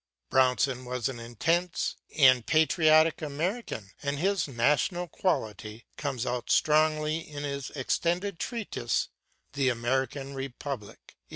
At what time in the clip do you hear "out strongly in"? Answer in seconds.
6.25-7.43